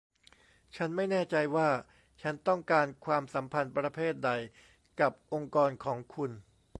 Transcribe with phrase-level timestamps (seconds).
[0.75, 1.69] ฉันไม่แน่ใจว่า
[2.21, 4.31] ฉันต้องการความสัมพันธ์ประเภทใด
[4.99, 6.31] กับองค์กรของคุณ